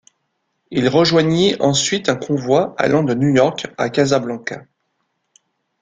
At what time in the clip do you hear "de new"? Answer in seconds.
3.03-3.29